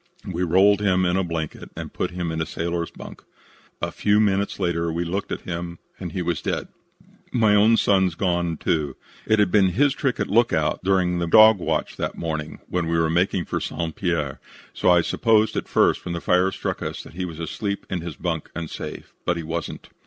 We 0.25 0.41
rolled 0.41 0.81
him 0.81 1.05
in 1.05 1.15
a 1.15 1.23
blanket 1.23 1.69
and 1.77 1.93
put 1.93 2.09
him 2.09 2.31
in 2.31 2.41
a 2.41 2.45
sailor's 2.47 2.89
bunk. 2.89 3.21
A 3.83 3.91
few 3.91 4.19
minutes 4.19 4.59
later 4.59 4.91
we 4.91 5.05
looked 5.05 5.31
at 5.31 5.41
him 5.41 5.77
and 5.99 6.11
he 6.11 6.23
was 6.23 6.41
dead. 6.41 6.69
"My 7.31 7.53
own 7.53 7.77
son's 7.77 8.15
gone, 8.15 8.57
too. 8.57 8.95
It 9.27 9.37
had 9.37 9.51
been 9.51 9.73
his 9.73 9.93
trick 9.93 10.19
at 10.19 10.27
lookout 10.27 10.63
ahead 10.69 10.79
during 10.83 11.19
the 11.19 11.27
dog 11.27 11.59
watch 11.59 11.97
that 11.97 12.17
morning, 12.17 12.61
when 12.67 12.87
we 12.87 12.97
were 12.97 13.11
making 13.11 13.45
for 13.45 13.59
St. 13.59 13.95
Pierre, 13.95 14.39
so 14.73 14.89
I 14.89 15.01
supposed 15.01 15.55
at 15.55 15.67
first 15.67 16.03
when 16.03 16.15
the 16.15 16.19
fire 16.19 16.49
struck 16.49 16.81
us 16.81 17.03
that 17.03 17.13
he 17.13 17.23
was 17.23 17.39
asleep 17.39 17.85
in 17.87 18.01
his 18.01 18.15
bunk 18.15 18.49
and 18.55 18.71
safe. 18.71 19.13
But 19.23 19.37
he 19.37 19.43
wasn't. 19.43 19.89